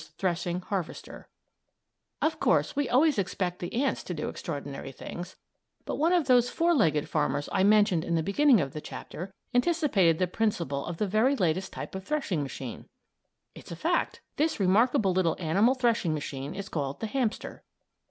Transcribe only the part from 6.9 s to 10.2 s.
farmers I mentioned in the beginning of the chapter anticipated